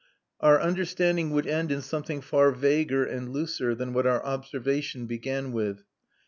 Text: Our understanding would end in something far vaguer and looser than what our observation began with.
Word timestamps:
Our 0.39 0.59
understanding 0.59 1.29
would 1.29 1.45
end 1.45 1.71
in 1.71 1.83
something 1.83 2.21
far 2.21 2.49
vaguer 2.53 3.05
and 3.05 3.29
looser 3.29 3.75
than 3.75 3.93
what 3.93 4.07
our 4.07 4.25
observation 4.25 5.05
began 5.05 5.51
with. 5.51 5.83